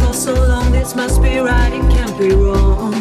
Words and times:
for 0.00 0.12
so 0.12 0.34
long. 0.34 0.72
This 0.72 0.94
must 0.94 1.22
be 1.22 1.38
right, 1.38 1.72
it 1.72 1.82
can't 1.90 2.18
be 2.18 2.30
wrong. 2.34 2.92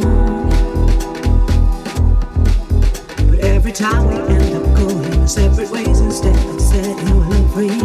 But 3.30 3.40
every 3.40 3.72
time 3.72 4.08
we 4.08 4.16
end 4.34 4.56
up 4.56 4.64
going 4.76 5.28
separate 5.28 5.70
ways 5.72 6.00
instead 6.00 6.36
of 6.36 6.62
setting 6.62 7.20
one 7.28 7.50
free. 7.50 7.82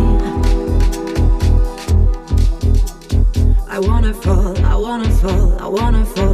I 3.69 3.79
wanna 3.79 4.15
fall, 4.15 4.57
I 4.65 4.75
wanna 4.75 5.11
fall, 5.11 5.59
I 5.61 5.67
wanna 5.67 6.05
fall. 6.07 6.33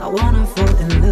I 0.00 0.06
wanna 0.06 0.46
fall 0.46 0.76
in 0.76 1.02
love. 1.02 1.11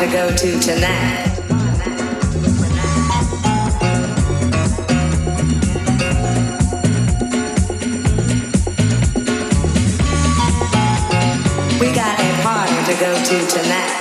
to 0.00 0.06
go 0.06 0.34
to 0.34 0.58
tonight? 0.60 1.36
We 11.78 11.92
got 11.92 12.18
a 12.18 12.42
party 12.42 12.92
to 12.92 12.98
go 12.98 13.14
to 13.24 13.46
tonight. 13.46 13.99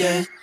Wanna 0.00 0.35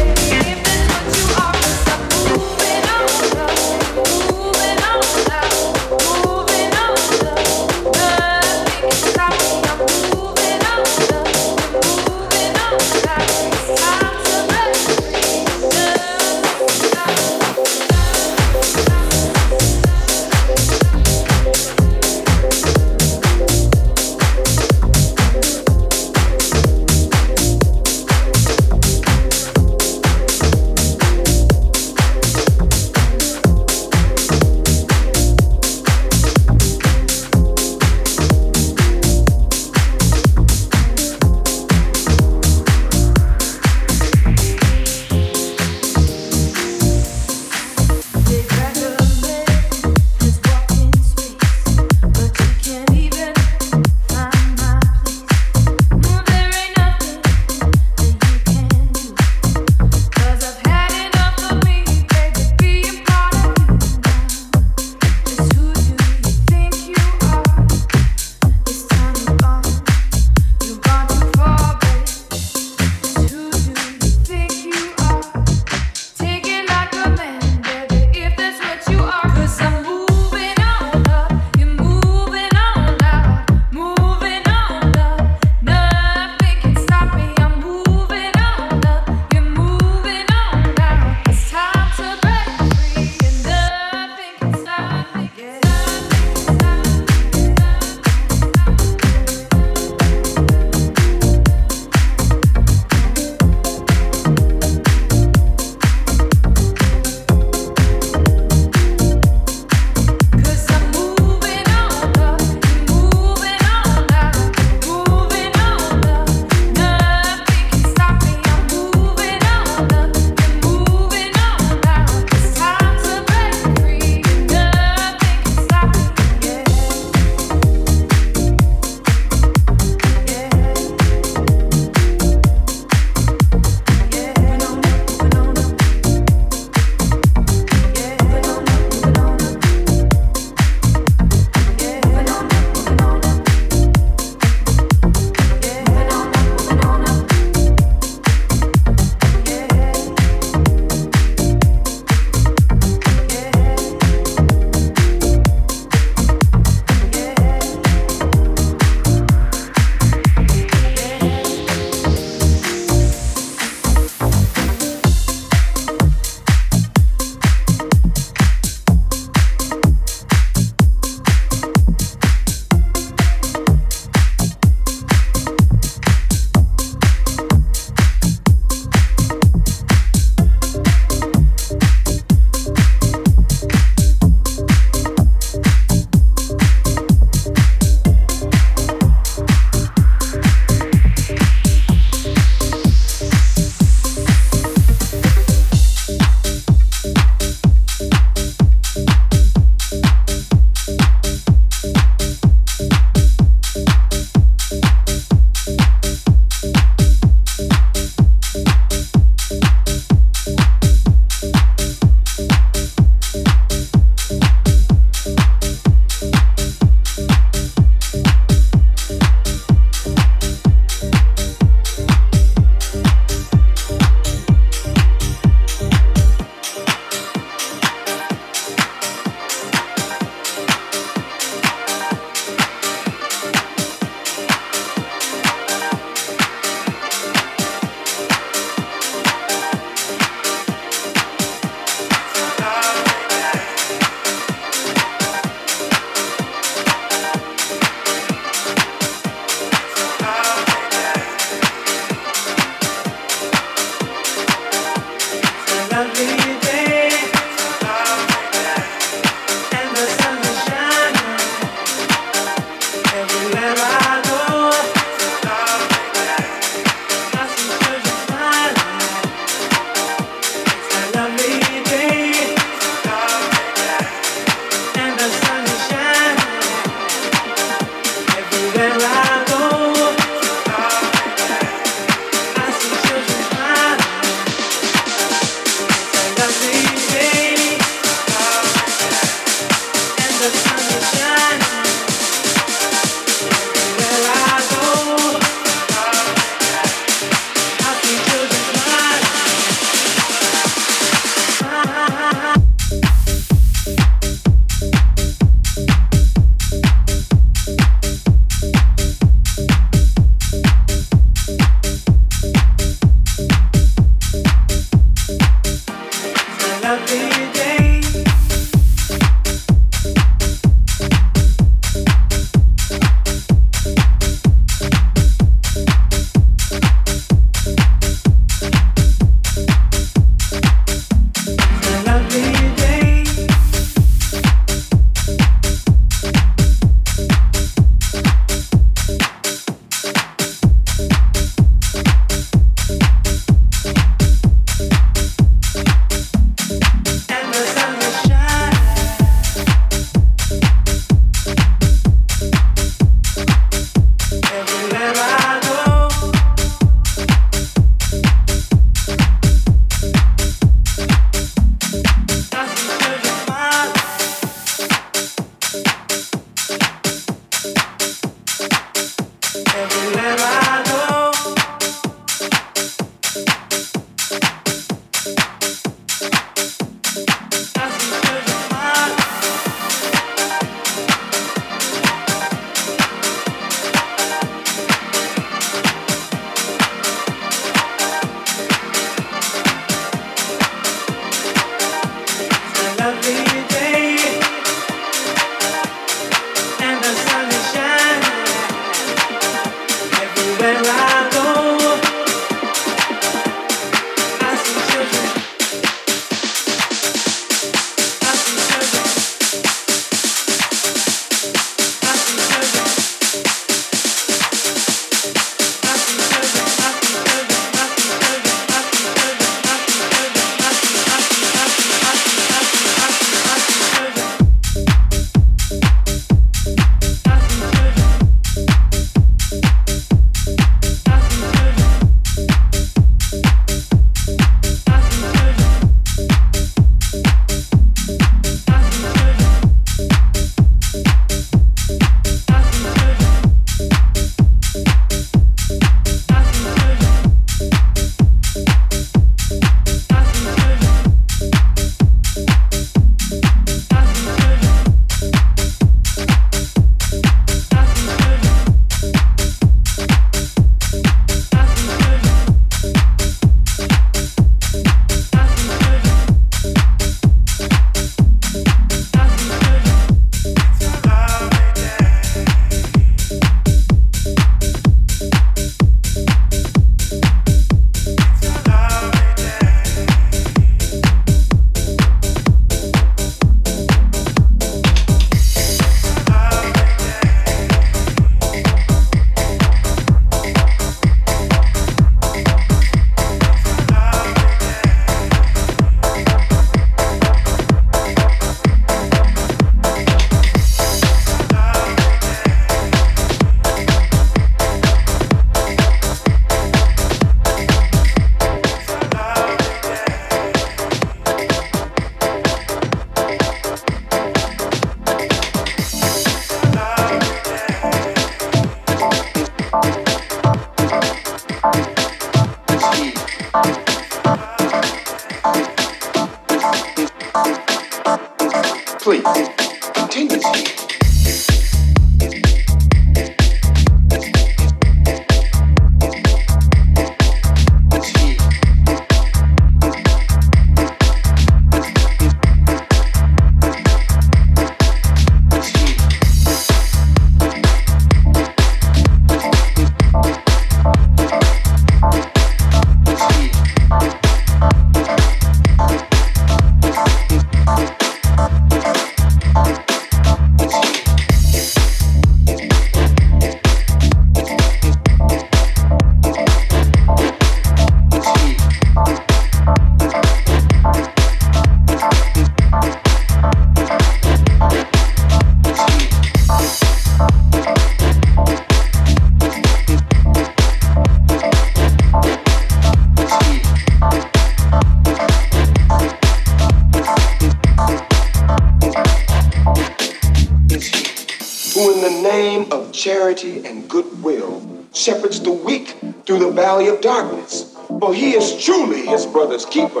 keeper 599.70 600.00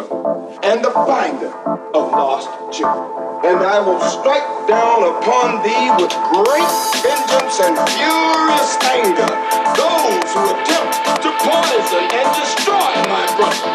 and 0.62 0.84
the 0.84 0.90
finder 1.04 1.52
of 1.94 2.10
lost 2.12 2.48
children. 2.72 3.04
And 3.44 3.60
I 3.60 3.78
will 3.80 4.00
strike 4.00 4.48
down 4.66 5.04
upon 5.04 5.62
thee 5.62 5.88
with 6.00 6.12
great 6.32 6.74
vengeance 7.04 7.60
and 7.60 7.76
furious 7.92 8.72
anger 8.88 9.30
those 9.76 10.28
who 10.32 10.42
attempt 10.56 11.22
to 11.22 11.30
poison 11.44 12.04
and 12.08 12.28
destroy 12.34 12.92
my 13.12 13.24
brother. 13.36 13.70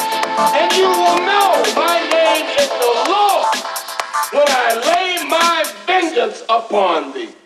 And 0.57 0.69
you 0.73 0.89
will 0.89 1.19
know 1.23 1.49
my 1.77 1.97
name 2.11 2.47
is 2.57 2.69
the 2.69 2.93
Lord 3.13 3.53
when 4.33 4.47
I 4.49 4.69
lay 4.89 5.29
my 5.29 5.63
vengeance 5.85 6.41
upon 6.49 7.13
thee. 7.13 7.42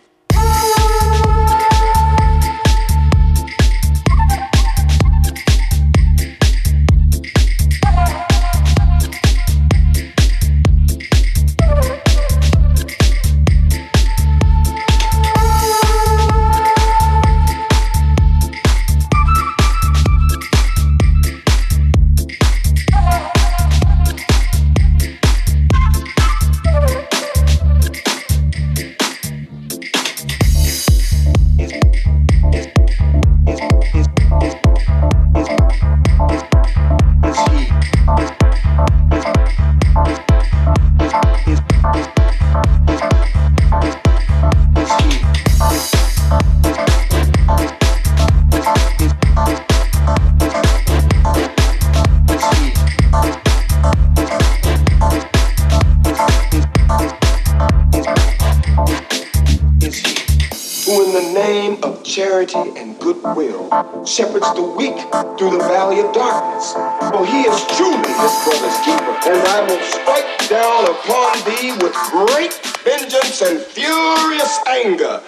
Will 69.68 69.84
strike 69.84 70.50
down 70.50 70.86
upon 70.86 71.38
thee 71.46 71.74
with 71.84 71.94
great 72.12 72.54
vengeance 72.84 73.42
and 73.42 73.60
furious 73.60 74.60
anger 74.68 75.22